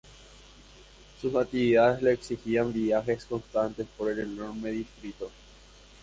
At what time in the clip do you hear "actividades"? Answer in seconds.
1.35-2.01